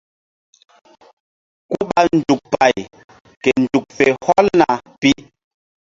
Ku 1.69 1.75
ɓa 1.89 1.99
nzuk 2.15 2.41
pay 2.53 2.75
ke 3.41 3.49
nzuk 3.61 3.85
fe 3.97 4.05
hɔlna 4.23 4.67
pi. 4.99 5.11